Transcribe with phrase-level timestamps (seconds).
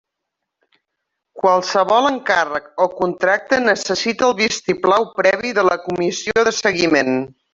[1.41, 7.17] Qualsevol encàrrec o contracte necessita el vistiplau previ de la Comissió de Seguiment.